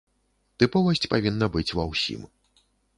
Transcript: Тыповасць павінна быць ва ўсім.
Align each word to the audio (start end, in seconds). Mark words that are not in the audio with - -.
Тыповасць 0.63 1.05
павінна 1.13 1.53
быць 1.57 1.67
ва 1.77 1.89
ўсім. 1.93 2.29